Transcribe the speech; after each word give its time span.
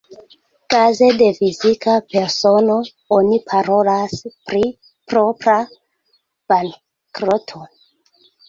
Kaze 0.71 1.09
de 1.19 1.27
fizika 1.39 1.93
persono, 2.13 2.77
oni 3.19 3.39
parolas 3.51 4.17
pri 4.49 4.63
propra 5.13 5.59
bankroto. 6.55 7.63